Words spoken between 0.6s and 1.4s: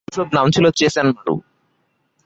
চেসেন-মারু।